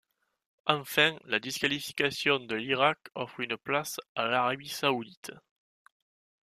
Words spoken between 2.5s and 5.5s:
l'Irak offre une place à l'Arabie saoudite.